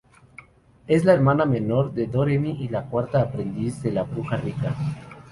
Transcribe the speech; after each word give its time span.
Es 0.87 1.05
la 1.05 1.13
hermana 1.13 1.45
menor 1.45 1.93
de 1.93 2.07
Doremi 2.07 2.57
y 2.59 2.69
la 2.69 2.87
cuarta 2.87 3.21
aprendiz 3.21 3.83
de 3.83 3.91
la 3.91 4.01
bruja 4.01 4.37
Rika. 4.37 4.75